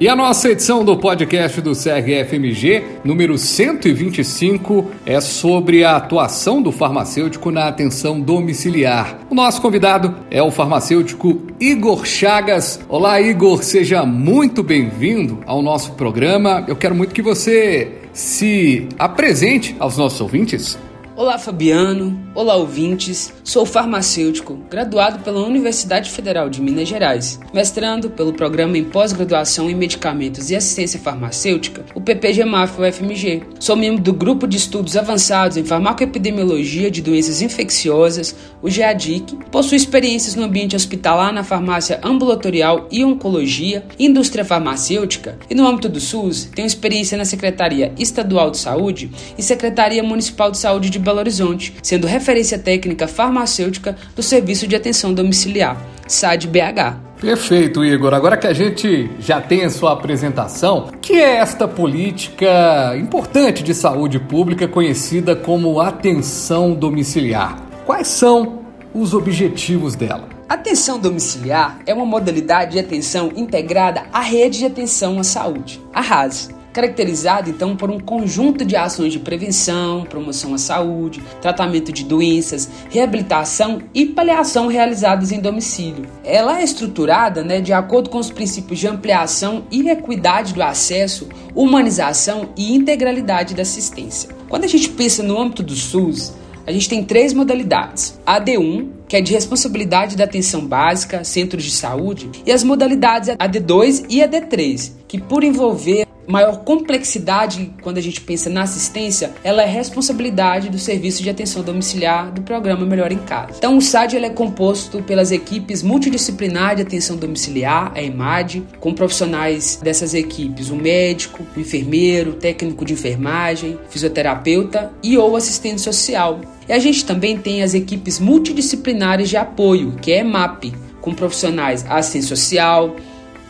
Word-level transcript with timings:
E 0.00 0.08
a 0.08 0.14
nossa 0.14 0.48
edição 0.50 0.84
do 0.84 0.96
podcast 0.96 1.60
do 1.60 1.72
CRFMG, 1.72 2.84
número 3.02 3.36
125, 3.36 4.92
é 5.04 5.20
sobre 5.20 5.82
a 5.82 5.96
atuação 5.96 6.62
do 6.62 6.70
farmacêutico 6.70 7.50
na 7.50 7.66
atenção 7.66 8.20
domiciliar. 8.20 9.18
O 9.28 9.34
nosso 9.34 9.60
convidado 9.60 10.14
é 10.30 10.40
o 10.40 10.52
farmacêutico 10.52 11.42
Igor 11.58 12.06
Chagas. 12.06 12.78
Olá, 12.88 13.20
Igor, 13.20 13.64
seja 13.64 14.06
muito 14.06 14.62
bem-vindo 14.62 15.40
ao 15.44 15.60
nosso 15.60 15.90
programa. 15.94 16.64
Eu 16.68 16.76
quero 16.76 16.94
muito 16.94 17.12
que 17.12 17.20
você 17.20 17.98
se 18.12 18.88
apresente 19.00 19.74
aos 19.80 19.98
nossos 19.98 20.20
ouvintes. 20.20 20.78
Olá, 21.16 21.36
Fabiano. 21.38 22.27
Olá, 22.38 22.54
ouvintes. 22.54 23.34
Sou 23.42 23.66
farmacêutico, 23.66 24.60
graduado 24.70 25.24
pela 25.24 25.44
Universidade 25.44 26.08
Federal 26.08 26.48
de 26.48 26.62
Minas 26.62 26.86
Gerais, 26.86 27.40
mestrando 27.52 28.10
pelo 28.10 28.32
Programa 28.32 28.78
em 28.78 28.84
Pós-Graduação 28.84 29.68
em 29.68 29.74
Medicamentos 29.74 30.48
e 30.48 30.54
Assistência 30.54 31.00
Farmacêutica, 31.00 31.84
o 31.96 32.00
PPGMAF-UFMG. 32.00 33.42
Sou 33.58 33.74
membro 33.74 34.04
do 34.04 34.12
Grupo 34.12 34.46
de 34.46 34.56
Estudos 34.56 34.96
Avançados 34.96 35.56
em 35.56 35.64
Farmacoepidemiologia 35.64 36.92
de 36.92 37.02
Doenças 37.02 37.42
Infecciosas, 37.42 38.36
o 38.62 38.70
GEADIC. 38.70 39.36
Possuo 39.50 39.74
experiências 39.74 40.36
no 40.36 40.44
ambiente 40.44 40.76
hospitalar 40.76 41.32
na 41.32 41.42
farmácia 41.42 41.98
ambulatorial 42.04 42.86
e 42.92 43.04
oncologia, 43.04 43.84
indústria 43.98 44.44
farmacêutica 44.44 45.36
e 45.50 45.56
no 45.56 45.66
âmbito 45.66 45.88
do 45.88 45.98
SUS, 45.98 46.48
tenho 46.54 46.66
experiência 46.66 47.18
na 47.18 47.24
Secretaria 47.24 47.92
Estadual 47.98 48.52
de 48.52 48.58
Saúde 48.58 49.10
e 49.36 49.42
Secretaria 49.42 50.04
Municipal 50.04 50.52
de 50.52 50.58
Saúde 50.58 50.88
de 50.88 51.00
Belo 51.00 51.18
Horizonte, 51.18 51.74
sendo 51.82 52.06
referência 52.06 52.27
técnica 52.58 53.08
farmacêutica 53.08 53.96
do 54.14 54.22
Serviço 54.22 54.66
de 54.66 54.76
Atenção 54.76 55.14
Domiciliar, 55.14 55.76
SAD-BH. 56.06 57.08
Perfeito, 57.20 57.84
Igor. 57.84 58.14
Agora 58.14 58.36
que 58.36 58.46
a 58.46 58.52
gente 58.52 59.10
já 59.18 59.40
tem 59.40 59.64
a 59.64 59.70
sua 59.70 59.92
apresentação, 59.92 60.92
que 61.02 61.14
é 61.14 61.36
esta 61.36 61.66
política 61.66 62.96
importante 62.96 63.62
de 63.62 63.74
saúde 63.74 64.20
pública 64.20 64.68
conhecida 64.68 65.34
como 65.34 65.80
atenção 65.80 66.74
domiciliar? 66.74 67.60
Quais 67.84 68.08
são 68.08 68.60
os 68.94 69.14
objetivos 69.14 69.96
dela? 69.96 70.28
Atenção 70.48 70.98
domiciliar 70.98 71.80
é 71.86 71.92
uma 71.92 72.06
modalidade 72.06 72.72
de 72.72 72.78
atenção 72.78 73.32
integrada 73.34 74.04
à 74.12 74.20
rede 74.20 74.58
de 74.58 74.66
atenção 74.66 75.18
à 75.18 75.24
saúde, 75.24 75.80
a 75.92 76.00
RAS 76.00 76.50
caracterizado 76.78 77.50
então 77.50 77.74
por 77.74 77.90
um 77.90 77.98
conjunto 77.98 78.64
de 78.64 78.76
ações 78.76 79.12
de 79.12 79.18
prevenção, 79.18 80.04
promoção 80.04 80.54
à 80.54 80.58
saúde, 80.58 81.20
tratamento 81.42 81.92
de 81.92 82.04
doenças, 82.04 82.70
reabilitação 82.88 83.82
e 83.92 84.06
paliação 84.06 84.68
realizadas 84.68 85.32
em 85.32 85.40
domicílio. 85.40 86.06
Ela 86.24 86.60
é 86.60 86.62
estruturada 86.62 87.42
né, 87.42 87.60
de 87.60 87.72
acordo 87.72 88.08
com 88.10 88.18
os 88.18 88.30
princípios 88.30 88.78
de 88.78 88.86
ampliação 88.86 89.64
e 89.72 89.88
equidade 89.88 90.54
do 90.54 90.62
acesso, 90.62 91.28
humanização 91.52 92.50
e 92.56 92.76
integralidade 92.76 93.54
da 93.54 93.62
assistência. 93.62 94.30
Quando 94.48 94.62
a 94.62 94.68
gente 94.68 94.88
pensa 94.90 95.20
no 95.20 95.36
âmbito 95.36 95.64
do 95.64 95.74
SUS, 95.74 96.32
a 96.64 96.70
gente 96.70 96.88
tem 96.88 97.02
três 97.02 97.32
modalidades: 97.32 98.20
a 98.24 98.40
AD1, 98.40 98.88
que 99.08 99.16
é 99.16 99.20
de 99.20 99.32
responsabilidade 99.32 100.16
da 100.16 100.24
atenção 100.24 100.66
básica, 100.66 101.24
centros 101.24 101.64
de 101.64 101.70
saúde, 101.70 102.30
e 102.46 102.52
as 102.52 102.62
modalidades 102.62 103.30
AD2 103.30 104.04
e 104.08 104.20
AD3, 104.20 104.92
que 105.08 105.18
por 105.18 105.42
envolver 105.42 106.07
maior 106.28 106.58
complexidade 106.58 107.72
quando 107.82 107.96
a 107.96 108.02
gente 108.02 108.20
pensa 108.20 108.50
na 108.50 108.62
assistência, 108.62 109.32
ela 109.42 109.62
é 109.62 109.66
responsabilidade 109.66 110.68
do 110.68 110.78
serviço 110.78 111.22
de 111.22 111.30
atenção 111.30 111.62
domiciliar 111.62 112.30
do 112.30 112.42
programa 112.42 112.84
Melhor 112.84 113.10
em 113.10 113.18
Casa. 113.18 113.54
Então, 113.56 113.78
o 113.78 113.82
SAD 113.82 114.16
ele 114.16 114.26
é 114.26 114.30
composto 114.30 115.02
pelas 115.02 115.32
equipes 115.32 115.82
multidisciplinar 115.82 116.76
de 116.76 116.82
atenção 116.82 117.16
domiciliar, 117.16 117.92
a 117.94 118.02
EMAD, 118.02 118.62
com 118.78 118.92
profissionais 118.92 119.80
dessas 119.82 120.12
equipes, 120.12 120.68
o 120.68 120.76
médico, 120.76 121.46
o 121.56 121.60
enfermeiro, 121.60 122.32
o 122.32 122.34
técnico 122.34 122.84
de 122.84 122.92
enfermagem, 122.92 123.78
fisioterapeuta 123.88 124.92
e 125.02 125.16
ou 125.16 125.34
assistente 125.34 125.80
social. 125.80 126.40
E 126.68 126.72
a 126.72 126.78
gente 126.78 127.04
também 127.06 127.38
tem 127.38 127.62
as 127.62 127.72
equipes 127.72 128.20
multidisciplinares 128.20 129.30
de 129.30 129.38
apoio, 129.38 129.96
que 130.02 130.12
é 130.12 130.18
EMAP, 130.18 130.74
com 131.00 131.14
profissionais 131.14 131.86
assistente 131.88 132.26
social, 132.26 132.94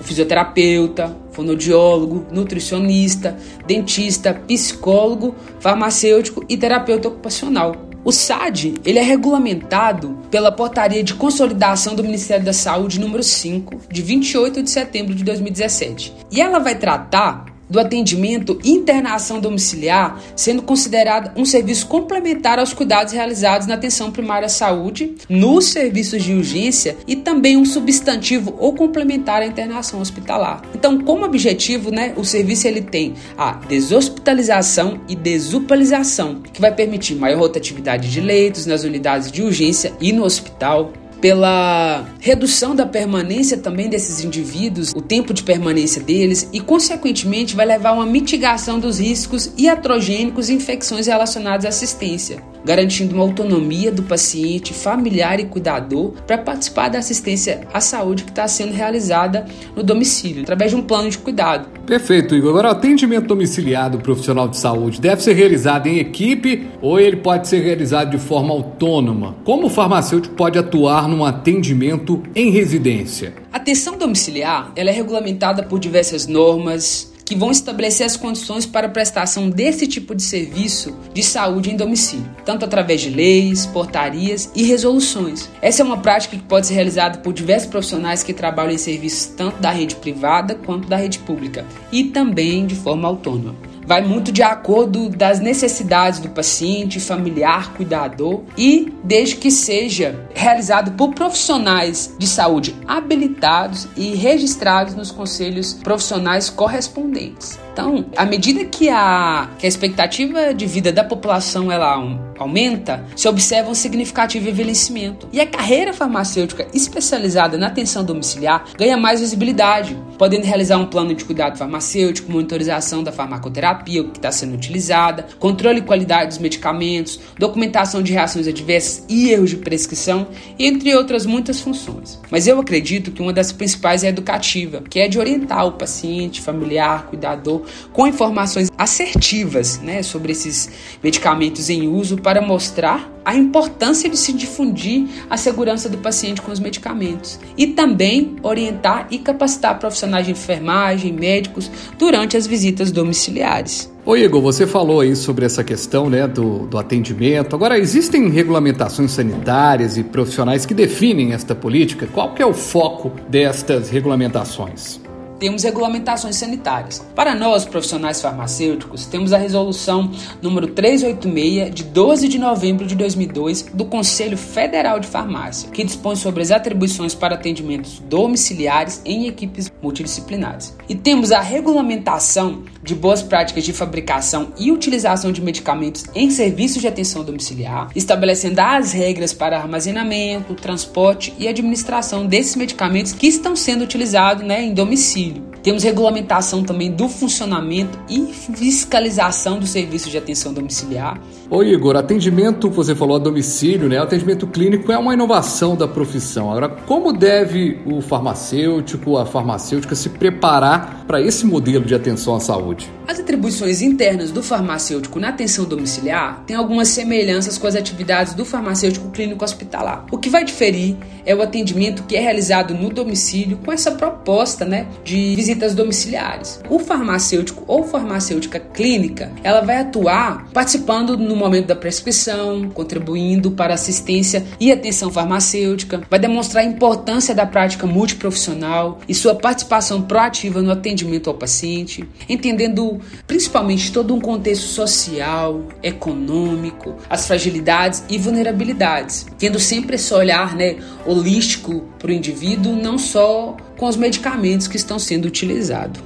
o 0.00 0.04
fisioterapeuta, 0.04 1.16
fonoaudiólogo, 1.38 2.26
nutricionista, 2.32 3.36
dentista, 3.64 4.34
psicólogo, 4.34 5.36
farmacêutico 5.60 6.44
e 6.48 6.56
terapeuta 6.56 7.06
ocupacional. 7.06 7.76
O 8.04 8.10
SAD 8.10 8.80
ele 8.84 8.98
é 8.98 9.02
regulamentado 9.02 10.18
pela 10.30 10.50
Portaria 10.50 11.02
de 11.02 11.14
Consolidação 11.14 11.94
do 11.94 12.02
Ministério 12.02 12.44
da 12.44 12.52
Saúde 12.52 12.98
número 12.98 13.22
5, 13.22 13.82
de 13.88 14.02
28 14.02 14.62
de 14.62 14.70
setembro 14.70 15.14
de 15.14 15.22
2017. 15.22 16.12
E 16.30 16.40
ela 16.40 16.58
vai 16.58 16.76
tratar 16.76 17.46
do 17.68 17.78
atendimento 17.78 18.58
internação 18.64 19.40
domiciliar 19.40 20.20
sendo 20.34 20.62
considerado 20.62 21.38
um 21.38 21.44
serviço 21.44 21.86
complementar 21.86 22.58
aos 22.58 22.72
cuidados 22.72 23.12
realizados 23.12 23.66
na 23.66 23.74
atenção 23.74 24.10
primária 24.10 24.46
à 24.46 24.48
saúde, 24.48 25.14
nos 25.28 25.66
serviços 25.66 26.22
de 26.22 26.32
urgência 26.32 26.96
e 27.06 27.16
também 27.16 27.56
um 27.56 27.64
substantivo 27.64 28.54
ou 28.58 28.74
complementar 28.74 29.42
à 29.42 29.46
internação 29.46 30.00
hospitalar. 30.00 30.62
Então, 30.74 31.00
como 31.00 31.24
objetivo, 31.24 31.90
né, 31.90 32.12
o 32.16 32.24
serviço 32.24 32.66
ele 32.66 32.82
tem 32.82 33.14
a 33.36 33.52
deshospitalização 33.52 35.00
e 35.08 35.14
desupalização, 35.14 36.40
que 36.40 36.60
vai 36.60 36.74
permitir 36.74 37.14
maior 37.14 37.38
rotatividade 37.38 38.10
de 38.10 38.20
leitos 38.20 38.66
nas 38.66 38.84
unidades 38.84 39.30
de 39.30 39.42
urgência 39.42 39.92
e 40.00 40.12
no 40.12 40.24
hospital, 40.24 40.92
pela 41.20 42.06
redução 42.20 42.74
da 42.74 42.86
permanência 42.86 43.56
também 43.56 43.88
desses 43.88 44.24
indivíduos, 44.24 44.92
o 44.94 45.02
tempo 45.02 45.34
de 45.34 45.42
permanência 45.42 46.02
deles 46.02 46.48
e, 46.52 46.60
consequentemente, 46.60 47.56
vai 47.56 47.66
levar 47.66 47.90
a 47.90 47.94
uma 47.94 48.06
mitigação 48.06 48.78
dos 48.78 48.98
riscos 48.98 49.52
iatrogênicos 49.58 50.48
e 50.48 50.54
infecções 50.54 51.06
relacionadas 51.06 51.64
à 51.64 51.68
assistência, 51.68 52.42
garantindo 52.64 53.14
uma 53.14 53.24
autonomia 53.24 53.90
do 53.90 54.02
paciente, 54.02 54.72
familiar 54.72 55.40
e 55.40 55.46
cuidador 55.46 56.12
para 56.26 56.38
participar 56.38 56.88
da 56.88 56.98
assistência 56.98 57.66
à 57.72 57.80
saúde 57.80 58.24
que 58.24 58.30
está 58.30 58.46
sendo 58.46 58.72
realizada 58.72 59.46
no 59.74 59.82
domicílio, 59.82 60.42
através 60.42 60.70
de 60.70 60.76
um 60.76 60.82
plano 60.82 61.10
de 61.10 61.18
cuidado. 61.18 61.77
Perfeito, 61.88 62.34
Igor. 62.34 62.50
Agora, 62.50 62.68
o 62.68 62.72
atendimento 62.72 63.28
domiciliar 63.28 63.88
do 63.88 63.98
profissional 63.98 64.46
de 64.46 64.58
saúde 64.58 65.00
deve 65.00 65.22
ser 65.22 65.32
realizado 65.32 65.86
em 65.86 65.98
equipe 65.98 66.68
ou 66.82 67.00
ele 67.00 67.16
pode 67.16 67.48
ser 67.48 67.60
realizado 67.60 68.10
de 68.10 68.18
forma 68.18 68.52
autônoma? 68.52 69.36
Como 69.42 69.68
o 69.68 69.70
farmacêutico 69.70 70.34
pode 70.34 70.58
atuar 70.58 71.08
num 71.08 71.24
atendimento 71.24 72.22
em 72.34 72.50
residência? 72.50 73.32
A 73.50 73.56
atenção 73.56 73.96
domiciliar 73.96 74.70
ela 74.76 74.90
é 74.90 74.92
regulamentada 74.92 75.62
por 75.62 75.78
diversas 75.78 76.26
normas, 76.26 77.10
que 77.28 77.36
vão 77.36 77.50
estabelecer 77.50 78.06
as 78.06 78.16
condições 78.16 78.64
para 78.64 78.86
a 78.86 78.90
prestação 78.90 79.50
desse 79.50 79.86
tipo 79.86 80.14
de 80.14 80.22
serviço 80.22 80.96
de 81.12 81.22
saúde 81.22 81.70
em 81.70 81.76
domicílio, 81.76 82.26
tanto 82.42 82.64
através 82.64 83.02
de 83.02 83.10
leis, 83.10 83.66
portarias 83.66 84.50
e 84.54 84.62
resoluções. 84.62 85.46
Essa 85.60 85.82
é 85.82 85.84
uma 85.84 85.98
prática 85.98 86.38
que 86.38 86.42
pode 86.42 86.66
ser 86.66 86.74
realizada 86.74 87.18
por 87.18 87.34
diversos 87.34 87.68
profissionais 87.68 88.22
que 88.22 88.32
trabalham 88.32 88.72
em 88.72 88.78
serviços 88.78 89.26
tanto 89.26 89.60
da 89.60 89.70
rede 89.70 89.96
privada 89.96 90.54
quanto 90.54 90.88
da 90.88 90.96
rede 90.96 91.18
pública 91.18 91.66
e 91.92 92.04
também 92.04 92.66
de 92.66 92.74
forma 92.74 93.06
autônoma 93.06 93.54
vai 93.88 94.02
muito 94.02 94.30
de 94.30 94.42
acordo 94.42 95.08
das 95.08 95.40
necessidades 95.40 96.20
do 96.20 96.28
paciente, 96.28 97.00
familiar, 97.00 97.72
cuidador 97.72 98.42
e 98.56 98.92
desde 99.02 99.36
que 99.36 99.50
seja 99.50 100.26
realizado 100.34 100.92
por 100.92 101.14
profissionais 101.14 102.14
de 102.18 102.26
saúde 102.26 102.76
habilitados 102.86 103.88
e 103.96 104.14
registrados 104.14 104.94
nos 104.94 105.10
conselhos 105.10 105.72
profissionais 105.72 106.50
correspondentes. 106.50 107.58
Então, 107.72 108.04
à 108.14 108.26
medida 108.26 108.64
que 108.66 108.90
a, 108.90 109.48
que 109.58 109.64
a 109.64 109.68
expectativa 109.68 110.52
de 110.52 110.66
vida 110.66 110.92
da 110.92 111.04
população 111.04 111.72
ela 111.72 111.96
aumenta, 112.38 113.04
se 113.16 113.28
observa 113.28 113.70
um 113.70 113.74
significativo 113.74 114.48
envelhecimento. 114.48 115.28
E 115.32 115.40
a 115.40 115.46
carreira 115.46 115.92
farmacêutica 115.92 116.66
especializada 116.72 117.56
na 117.56 117.66
atenção 117.66 118.04
domiciliar 118.04 118.64
ganha 118.76 118.96
mais 118.96 119.20
visibilidade, 119.20 119.96
podendo 120.16 120.44
realizar 120.44 120.78
um 120.78 120.86
plano 120.86 121.14
de 121.14 121.24
cuidado 121.24 121.58
farmacêutico, 121.58 122.30
monitorização 122.30 123.02
da 123.02 123.12
farmacoterapia 123.12 124.04
que 124.04 124.18
está 124.18 124.32
sendo 124.32 124.54
utilizada, 124.54 125.26
controle 125.38 125.78
e 125.78 125.82
qualidade 125.82 126.28
dos 126.28 126.38
medicamentos, 126.38 127.20
documentação 127.38 128.02
de 128.02 128.12
reações 128.12 128.46
adversas 128.46 129.04
e 129.08 129.30
erros 129.30 129.50
de 129.50 129.56
prescrição, 129.56 130.28
entre 130.58 130.94
outras 130.94 131.26
muitas 131.26 131.60
funções. 131.60 132.20
Mas 132.30 132.46
eu 132.46 132.58
acredito 132.60 133.10
que 133.10 133.22
uma 133.22 133.32
das 133.32 133.52
principais 133.52 134.04
é 134.04 134.08
educativa, 134.08 134.82
que 134.88 135.00
é 135.00 135.08
de 135.08 135.18
orientar 135.18 135.66
o 135.66 135.72
paciente, 135.72 136.40
familiar, 136.40 137.06
cuidador 137.06 137.62
com 137.92 138.06
informações 138.06 138.70
assertivas 138.76 139.78
né, 139.80 140.02
sobre 140.02 140.32
esses 140.32 140.70
medicamentos 141.02 141.68
em 141.70 141.88
uso 141.88 142.16
para 142.28 142.42
mostrar 142.42 143.10
a 143.24 143.34
importância 143.34 144.06
de 144.10 144.18
se 144.18 144.34
difundir 144.34 145.08
a 145.30 145.38
segurança 145.38 145.88
do 145.88 145.96
paciente 145.96 146.42
com 146.42 146.52
os 146.52 146.60
medicamentos 146.60 147.40
e 147.56 147.68
também 147.68 148.36
orientar 148.42 149.06
e 149.10 149.16
capacitar 149.16 149.78
profissionais 149.78 150.26
de 150.26 150.32
enfermagem, 150.32 151.10
médicos 151.10 151.70
durante 151.98 152.36
as 152.36 152.46
visitas 152.46 152.92
domiciliares. 152.92 153.90
Ô 154.04 154.14
Igor, 154.14 154.42
você 154.42 154.66
falou 154.66 155.00
aí 155.00 155.16
sobre 155.16 155.46
essa 155.46 155.64
questão 155.64 156.10
né, 156.10 156.28
do, 156.28 156.66
do 156.66 156.76
atendimento. 156.76 157.56
Agora, 157.56 157.78
existem 157.78 158.28
regulamentações 158.28 159.12
sanitárias 159.12 159.96
e 159.96 160.04
profissionais 160.04 160.66
que 160.66 160.74
definem 160.74 161.32
esta 161.32 161.54
política? 161.54 162.06
Qual 162.12 162.34
que 162.34 162.42
é 162.42 162.46
o 162.46 162.52
foco 162.52 163.10
destas 163.30 163.88
regulamentações? 163.88 165.00
Temos 165.38 165.62
regulamentações 165.62 166.36
sanitárias. 166.36 167.04
Para 167.14 167.34
nós, 167.34 167.64
profissionais 167.64 168.20
farmacêuticos, 168.20 169.06
temos 169.06 169.32
a 169.32 169.38
resolução 169.38 170.10
número 170.42 170.68
386 170.68 171.74
de 171.74 171.84
12 171.84 172.28
de 172.28 172.38
novembro 172.38 172.86
de 172.86 172.94
2002 172.94 173.62
do 173.74 173.84
Conselho 173.84 174.36
Federal 174.36 175.00
de 175.00 175.06
Farmácia, 175.06 175.70
que 175.70 175.84
dispõe 175.84 176.16
sobre 176.16 176.42
as 176.42 176.50
atribuições 176.50 177.14
para 177.14 177.34
atendimentos 177.34 178.00
domiciliares 178.00 179.00
em 179.04 179.26
equipes 179.26 179.70
multidisciplinares. 179.82 180.76
E 180.88 180.94
temos 180.94 181.32
a 181.32 181.40
regulamentação 181.40 182.62
de 182.82 182.94
boas 182.94 183.22
práticas 183.22 183.64
de 183.64 183.72
fabricação 183.72 184.52
e 184.58 184.72
utilização 184.72 185.32
de 185.32 185.40
medicamentos 185.40 186.04
em 186.14 186.30
serviços 186.30 186.80
de 186.80 186.88
atenção 186.88 187.24
domiciliar, 187.24 187.90
estabelecendo 187.94 188.60
as 188.60 188.92
regras 188.92 189.32
para 189.32 189.58
armazenamento, 189.58 190.54
transporte 190.54 191.34
e 191.38 191.46
administração 191.46 192.26
desses 192.26 192.56
medicamentos 192.56 193.12
que 193.12 193.26
estão 193.26 193.54
sendo 193.54 193.84
utilizados 193.84 194.44
né, 194.44 194.62
em 194.62 194.74
domicílio. 194.74 195.48
Temos 195.68 195.82
regulamentação 195.82 196.64
também 196.64 196.90
do 196.90 197.10
funcionamento 197.10 197.98
e 198.08 198.32
fiscalização 198.32 199.58
do 199.58 199.66
serviço 199.66 200.08
de 200.08 200.16
atenção 200.16 200.54
domiciliar. 200.54 201.20
Ô 201.50 201.62
Igor, 201.62 201.94
atendimento, 201.94 202.70
você 202.70 202.94
falou 202.94 203.16
a 203.16 203.18
domicílio, 203.18 203.86
né? 203.86 204.00
O 204.00 204.04
atendimento 204.04 204.46
clínico 204.46 204.90
é 204.90 204.96
uma 204.96 205.12
inovação 205.12 205.76
da 205.76 205.86
profissão. 205.86 206.50
Agora, 206.50 206.70
como 206.70 207.12
deve 207.12 207.82
o 207.84 208.00
farmacêutico, 208.00 209.18
a 209.18 209.26
farmacêutica 209.26 209.94
se 209.94 210.08
preparar 210.08 211.04
para 211.06 211.20
esse 211.20 211.44
modelo 211.44 211.84
de 211.84 211.94
atenção 211.94 212.34
à 212.34 212.40
saúde? 212.40 212.90
As 213.08 213.18
atribuições 213.18 213.80
internas 213.80 214.30
do 214.30 214.42
farmacêutico 214.42 215.18
na 215.18 215.30
atenção 215.30 215.64
domiciliar 215.64 216.44
têm 216.46 216.54
algumas 216.54 216.88
semelhanças 216.88 217.56
com 217.56 217.66
as 217.66 217.74
atividades 217.74 218.34
do 218.34 218.44
farmacêutico 218.44 219.08
clínico 219.08 219.42
hospitalar. 219.42 220.04
O 220.12 220.18
que 220.18 220.28
vai 220.28 220.44
diferir 220.44 220.94
é 221.24 221.34
o 221.34 221.40
atendimento 221.40 222.02
que 222.02 222.16
é 222.16 222.20
realizado 222.20 222.74
no 222.74 222.90
domicílio 222.90 223.56
com 223.64 223.72
essa 223.72 223.92
proposta 223.92 224.66
né, 224.66 224.86
de 225.02 225.34
visitas 225.34 225.74
domiciliares. 225.74 226.60
O 226.68 226.78
farmacêutico 226.78 227.64
ou 227.66 227.82
farmacêutica 227.82 228.60
clínica, 228.60 229.32
ela 229.42 229.62
vai 229.62 229.78
atuar 229.78 230.46
participando 230.52 231.16
no 231.16 231.34
momento 231.34 231.66
da 231.66 231.76
prescrição, 231.76 232.68
contribuindo 232.68 233.52
para 233.52 233.72
assistência 233.72 234.44
e 234.60 234.70
atenção 234.70 235.10
farmacêutica, 235.10 236.02
vai 236.10 236.18
demonstrar 236.18 236.62
a 236.62 236.66
importância 236.66 237.34
da 237.34 237.46
prática 237.46 237.86
multiprofissional 237.86 238.98
e 239.08 239.14
sua 239.14 239.34
participação 239.34 240.02
proativa 240.02 240.60
no 240.60 240.70
atendimento 240.70 241.30
ao 241.30 241.34
paciente, 241.34 242.06
entendendo 242.28 242.97
principalmente 243.26 243.92
todo 243.92 244.14
um 244.14 244.20
contexto 244.20 244.66
social, 244.66 245.62
econômico, 245.82 246.96
as 247.08 247.26
fragilidades 247.26 248.04
e 248.08 248.18
vulnerabilidades, 248.18 249.26
tendo 249.38 249.58
sempre 249.58 249.96
esse 249.96 250.12
olhar 250.12 250.54
né, 250.54 250.76
holístico 251.06 251.84
para 251.98 252.10
o 252.10 252.12
indivíduo, 252.12 252.74
não 252.76 252.98
só 252.98 253.56
com 253.76 253.86
os 253.86 253.96
medicamentos 253.96 254.66
que 254.66 254.76
estão 254.76 254.98
sendo 254.98 255.26
utilizados. 255.26 256.00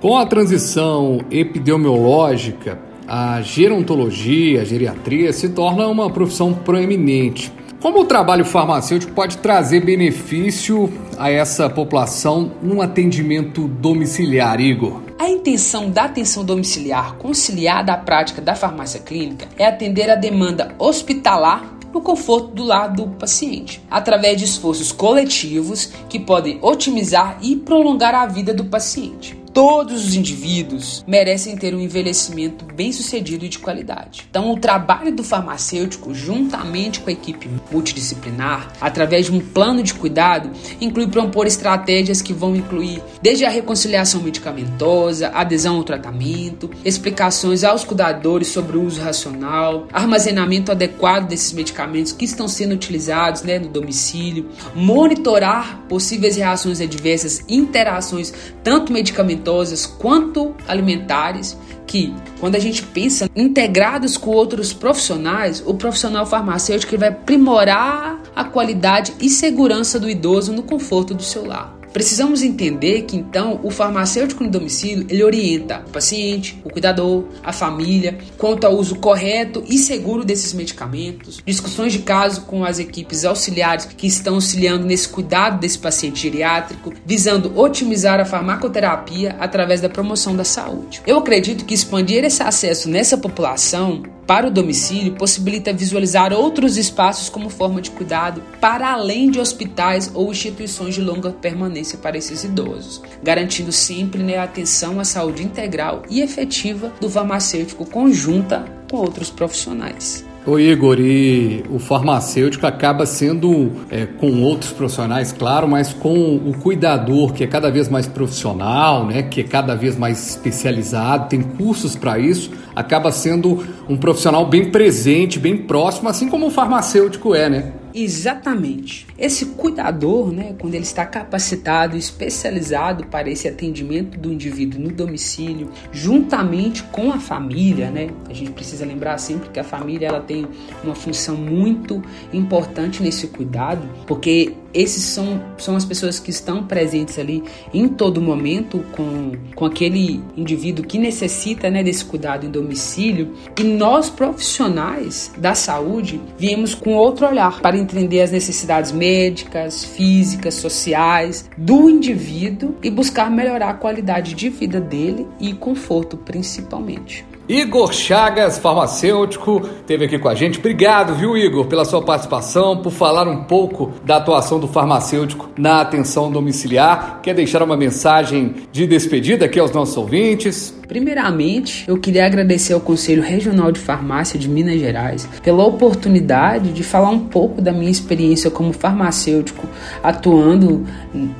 Com 0.00 0.16
a 0.16 0.24
transição 0.24 1.20
epidemiológica, 1.30 2.78
a 3.06 3.40
gerontologia, 3.40 4.62
a 4.62 4.64
geriatria 4.64 5.32
se 5.32 5.48
torna 5.48 5.88
uma 5.88 6.10
profissão 6.10 6.52
proeminente. 6.52 7.52
Como 7.80 8.00
o 8.00 8.04
trabalho 8.04 8.44
farmacêutico 8.44 9.12
pode 9.12 9.38
trazer 9.38 9.84
benefício 9.84 10.92
a 11.16 11.30
essa 11.30 11.70
população 11.70 12.52
num 12.60 12.82
atendimento 12.82 13.66
domiciliar, 13.66 14.60
Igor? 14.60 15.07
A 15.28 15.30
intenção 15.30 15.90
da 15.90 16.04
atenção 16.04 16.42
domiciliar 16.42 17.16
conciliada 17.16 17.92
à 17.92 17.98
prática 17.98 18.40
da 18.40 18.54
farmácia 18.54 18.98
clínica 18.98 19.46
é 19.58 19.66
atender 19.66 20.08
a 20.08 20.14
demanda 20.14 20.74
hospitalar 20.78 21.70
no 21.92 22.00
conforto 22.00 22.48
do 22.54 22.64
lar 22.64 22.88
do 22.88 23.08
paciente, 23.08 23.84
através 23.90 24.38
de 24.38 24.46
esforços 24.46 24.90
coletivos 24.90 25.92
que 26.08 26.18
podem 26.18 26.58
otimizar 26.62 27.36
e 27.42 27.56
prolongar 27.56 28.14
a 28.14 28.24
vida 28.24 28.54
do 28.54 28.64
paciente. 28.64 29.38
Todos 29.58 30.06
os 30.06 30.14
indivíduos 30.14 31.04
merecem 31.04 31.56
ter 31.56 31.74
um 31.74 31.80
envelhecimento 31.80 32.64
bem 32.64 32.92
sucedido 32.92 33.44
e 33.44 33.48
de 33.48 33.58
qualidade. 33.58 34.24
Então, 34.30 34.52
o 34.52 34.56
trabalho 34.56 35.10
do 35.10 35.24
farmacêutico, 35.24 36.14
juntamente 36.14 37.00
com 37.00 37.10
a 37.10 37.12
equipe 37.12 37.50
multidisciplinar, 37.72 38.72
através 38.80 39.26
de 39.26 39.32
um 39.32 39.40
plano 39.40 39.82
de 39.82 39.94
cuidado, 39.94 40.52
inclui 40.80 41.08
propor 41.08 41.48
estratégias 41.48 42.22
que 42.22 42.32
vão 42.32 42.54
incluir 42.54 43.02
desde 43.20 43.44
a 43.44 43.50
reconciliação 43.50 44.22
medicamentosa, 44.22 45.32
adesão 45.34 45.78
ao 45.78 45.82
tratamento, 45.82 46.70
explicações 46.84 47.64
aos 47.64 47.82
cuidadores 47.82 48.46
sobre 48.46 48.76
o 48.76 48.84
uso 48.84 49.00
racional, 49.00 49.88
armazenamento 49.92 50.70
adequado 50.70 51.26
desses 51.26 51.52
medicamentos 51.52 52.12
que 52.12 52.24
estão 52.24 52.46
sendo 52.46 52.76
utilizados 52.76 53.42
né, 53.42 53.58
no 53.58 53.66
domicílio, 53.66 54.50
monitorar 54.72 55.80
possíveis 55.88 56.36
reações 56.36 56.80
adversas, 56.80 57.42
interações 57.48 58.32
tanto 58.62 58.92
medicamentosas 58.92 59.47
medicamentosas 59.48 59.86
quanto 59.86 60.54
alimentares, 60.66 61.56
que 61.86 62.14
quando 62.38 62.56
a 62.56 62.58
gente 62.58 62.82
pensa 62.82 63.30
integrados 63.34 64.16
com 64.16 64.30
outros 64.30 64.72
profissionais, 64.72 65.62
o 65.64 65.74
profissional 65.74 66.26
farmacêutico 66.26 66.98
vai 66.98 67.08
aprimorar 67.08 68.20
a 68.36 68.44
qualidade 68.44 69.14
e 69.20 69.30
segurança 69.30 69.98
do 69.98 70.08
idoso 70.08 70.52
no 70.52 70.62
conforto 70.62 71.14
do 71.14 71.22
seu 71.22 71.46
lar. 71.46 71.77
Precisamos 71.98 72.44
entender 72.44 73.02
que 73.02 73.16
então 73.16 73.58
o 73.60 73.72
farmacêutico 73.72 74.44
no 74.44 74.48
domicílio 74.48 75.04
ele 75.10 75.24
orienta 75.24 75.82
o 75.84 75.90
paciente, 75.90 76.56
o 76.64 76.70
cuidador, 76.70 77.24
a 77.42 77.52
família 77.52 78.16
quanto 78.38 78.64
ao 78.64 78.76
uso 78.76 78.94
correto 79.00 79.64
e 79.68 79.76
seguro 79.76 80.24
desses 80.24 80.52
medicamentos, 80.52 81.42
discussões 81.44 81.92
de 81.92 81.98
caso 81.98 82.42
com 82.42 82.64
as 82.64 82.78
equipes 82.78 83.24
auxiliares 83.24 83.84
que 83.84 84.06
estão 84.06 84.36
auxiliando 84.36 84.86
nesse 84.86 85.08
cuidado 85.08 85.58
desse 85.58 85.76
paciente 85.76 86.22
geriátrico, 86.22 86.94
visando 87.04 87.58
otimizar 87.58 88.20
a 88.20 88.24
farmacoterapia 88.24 89.34
através 89.40 89.80
da 89.80 89.88
promoção 89.88 90.36
da 90.36 90.44
saúde. 90.44 91.02
Eu 91.04 91.18
acredito 91.18 91.64
que 91.64 91.74
expandir 91.74 92.24
esse 92.24 92.44
acesso 92.44 92.88
nessa 92.88 93.18
população 93.18 94.04
para 94.28 94.46
o 94.46 94.50
domicílio 94.50 95.14
possibilita 95.14 95.72
visualizar 95.72 96.34
outros 96.34 96.76
espaços 96.76 97.30
como 97.30 97.48
forma 97.48 97.80
de 97.80 97.90
cuidado 97.90 98.42
para 98.60 98.92
além 98.92 99.30
de 99.30 99.40
hospitais 99.40 100.10
ou 100.12 100.30
instituições 100.30 100.94
de 100.94 101.00
longa 101.00 101.30
permanência 101.30 101.96
para 101.96 102.18
esses 102.18 102.44
idosos, 102.44 103.00
garantindo 103.22 103.72
sempre 103.72 104.22
né, 104.22 104.36
atenção 104.36 105.00
à 105.00 105.04
saúde 105.04 105.42
integral 105.42 106.02
e 106.10 106.20
efetiva 106.20 106.92
do 107.00 107.08
farmacêutico 107.08 107.86
conjunta 107.86 108.66
com 108.90 108.98
outros 108.98 109.30
profissionais. 109.30 110.26
Ô 110.48 110.58
Igor, 110.58 110.98
e 110.98 111.62
o 111.68 111.78
farmacêutico 111.78 112.66
acaba 112.66 113.04
sendo 113.04 113.70
é, 113.90 114.06
com 114.06 114.40
outros 114.40 114.72
profissionais, 114.72 115.30
claro, 115.30 115.68
mas 115.68 115.92
com 115.92 116.36
o 116.36 116.54
cuidador, 116.58 117.34
que 117.34 117.44
é 117.44 117.46
cada 117.46 117.70
vez 117.70 117.86
mais 117.90 118.06
profissional, 118.06 119.04
né, 119.04 119.24
que 119.24 119.42
é 119.42 119.44
cada 119.44 119.74
vez 119.74 119.98
mais 119.98 120.30
especializado, 120.30 121.28
tem 121.28 121.42
cursos 121.42 121.94
para 121.94 122.18
isso, 122.18 122.50
acaba 122.74 123.12
sendo 123.12 123.62
um 123.90 123.98
profissional 123.98 124.46
bem 124.46 124.70
presente, 124.70 125.38
bem 125.38 125.54
próximo, 125.54 126.08
assim 126.08 126.30
como 126.30 126.46
o 126.46 126.50
farmacêutico 126.50 127.34
é, 127.34 127.50
né? 127.50 127.72
Exatamente. 128.00 129.08
Esse 129.18 129.46
cuidador, 129.46 130.30
né, 130.30 130.54
quando 130.56 130.74
ele 130.74 130.84
está 130.84 131.04
capacitado 131.04 131.96
especializado 131.96 133.06
para 133.06 133.28
esse 133.28 133.48
atendimento 133.48 134.16
do 134.16 134.32
indivíduo 134.32 134.80
no 134.80 134.92
domicílio, 134.92 135.68
juntamente 135.90 136.84
com 136.84 137.10
a 137.10 137.18
família, 137.18 137.90
né? 137.90 138.10
A 138.28 138.32
gente 138.32 138.52
precisa 138.52 138.86
lembrar 138.86 139.18
sempre 139.18 139.48
que 139.48 139.58
a 139.58 139.64
família 139.64 140.06
ela 140.06 140.20
tem 140.20 140.46
uma 140.84 140.94
função 140.94 141.34
muito 141.34 142.00
importante 142.32 143.02
nesse 143.02 143.26
cuidado, 143.26 143.82
porque 144.06 144.54
esses 144.72 145.02
são, 145.02 145.42
são 145.56 145.76
as 145.76 145.84
pessoas 145.84 146.20
que 146.20 146.30
estão 146.30 146.64
presentes 146.64 147.18
ali 147.18 147.42
em 147.72 147.88
todo 147.88 148.20
momento 148.20 148.84
com, 148.92 149.32
com 149.54 149.64
aquele 149.64 150.22
indivíduo 150.36 150.84
que 150.84 150.98
necessita 150.98 151.70
né, 151.70 151.82
desse 151.82 152.04
cuidado 152.04 152.44
em 152.46 152.50
domicílio. 152.50 153.34
E 153.58 153.64
nós, 153.64 154.10
profissionais 154.10 155.32
da 155.38 155.54
saúde, 155.54 156.20
viemos 156.38 156.74
com 156.74 156.94
outro 156.94 157.26
olhar 157.26 157.60
para 157.60 157.78
entender 157.96 158.20
as 158.20 158.30
necessidades 158.30 158.92
médicas, 158.92 159.84
físicas, 159.84 160.54
sociais 160.54 161.48
do 161.56 161.88
indivíduo 161.88 162.76
e 162.82 162.90
buscar 162.90 163.30
melhorar 163.30 163.70
a 163.70 163.74
qualidade 163.74 164.34
de 164.34 164.48
vida 164.48 164.80
dele 164.80 165.26
e 165.40 165.52
conforto 165.54 166.16
principalmente. 166.16 167.24
Igor 167.48 167.94
Chagas, 167.94 168.58
farmacêutico, 168.58 169.62
esteve 169.80 170.04
aqui 170.04 170.18
com 170.18 170.28
a 170.28 170.34
gente. 170.34 170.58
Obrigado, 170.58 171.14
viu, 171.14 171.34
Igor, 171.34 171.64
pela 171.64 171.82
sua 171.86 172.02
participação, 172.02 172.82
por 172.82 172.92
falar 172.92 173.26
um 173.26 173.44
pouco 173.44 173.90
da 174.04 174.18
atuação 174.18 174.60
do 174.60 174.68
farmacêutico 174.68 175.48
na 175.56 175.80
atenção 175.80 176.30
domiciliar. 176.30 177.20
Quer 177.22 177.34
deixar 177.34 177.62
uma 177.62 177.74
mensagem 177.74 178.54
de 178.70 178.86
despedida 178.86 179.46
aqui 179.46 179.58
aos 179.58 179.72
nossos 179.72 179.96
ouvintes? 179.96 180.76
Primeiramente, 180.86 181.84
eu 181.86 181.98
queria 181.98 182.24
agradecer 182.24 182.72
ao 182.72 182.80
Conselho 182.80 183.22
Regional 183.22 183.70
de 183.70 183.78
Farmácia 183.78 184.38
de 184.38 184.48
Minas 184.48 184.80
Gerais 184.80 185.28
pela 185.42 185.62
oportunidade 185.64 186.72
de 186.72 186.82
falar 186.82 187.10
um 187.10 187.18
pouco 187.18 187.60
da 187.60 187.72
minha 187.72 187.90
experiência 187.90 188.50
como 188.50 188.72
farmacêutico 188.72 189.66
atuando 190.02 190.86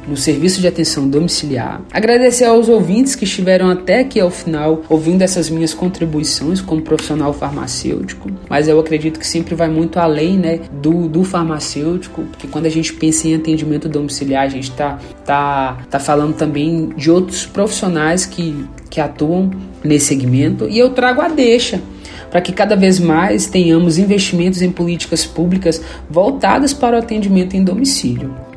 no 0.06 0.16
serviço 0.18 0.60
de 0.60 0.68
atenção 0.68 1.08
domiciliar. 1.08 1.80
Agradecer 1.90 2.44
aos 2.44 2.68
ouvintes 2.68 3.14
que 3.14 3.24
estiveram 3.24 3.70
até 3.70 4.00
aqui 4.00 4.20
ao 4.20 4.30
final 4.30 4.82
ouvindo 4.86 5.22
essas 5.22 5.48
minhas 5.48 5.72
contribuições 5.72 5.97
contribuições 5.98 6.60
como 6.60 6.80
profissional 6.80 7.32
farmacêutico, 7.32 8.30
mas 8.48 8.68
eu 8.68 8.78
acredito 8.78 9.18
que 9.18 9.26
sempre 9.26 9.54
vai 9.54 9.68
muito 9.68 9.98
além 9.98 10.38
né, 10.38 10.60
do, 10.80 11.08
do 11.08 11.24
farmacêutico, 11.24 12.22
porque 12.22 12.46
quando 12.46 12.66
a 12.66 12.70
gente 12.70 12.92
pensa 12.92 13.26
em 13.26 13.34
atendimento 13.34 13.88
domiciliar, 13.88 14.44
a 14.44 14.48
gente 14.48 14.70
está 14.70 14.98
tá, 15.24 15.78
tá 15.90 15.98
falando 15.98 16.36
também 16.36 16.90
de 16.96 17.10
outros 17.10 17.46
profissionais 17.46 18.24
que, 18.24 18.64
que 18.88 19.00
atuam 19.00 19.50
nesse 19.82 20.06
segmento, 20.06 20.68
e 20.68 20.78
eu 20.78 20.90
trago 20.90 21.20
a 21.20 21.28
deixa 21.28 21.80
para 22.30 22.40
que 22.40 22.52
cada 22.52 22.76
vez 22.76 23.00
mais 23.00 23.46
tenhamos 23.46 23.98
investimentos 23.98 24.62
em 24.62 24.70
políticas 24.70 25.24
públicas 25.24 25.82
voltadas 26.08 26.72
para 26.72 26.96
o 26.96 26.98
atendimento 26.98 27.56
em 27.56 27.64
domicílio. 27.64 28.47